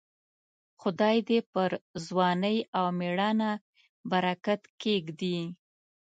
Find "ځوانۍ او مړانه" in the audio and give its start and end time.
2.05-3.51